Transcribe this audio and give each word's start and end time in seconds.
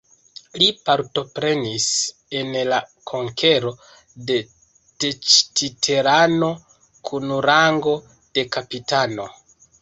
Li 0.59 0.67
partoprenis 0.89 1.83
en 2.39 2.55
la 2.69 2.79
konkero 3.11 3.73
de 4.31 4.37
Tenoĉtitlano 5.05 6.49
kun 7.11 7.37
rango 7.49 7.95
de 8.39 8.47
kapitano. 8.59 9.29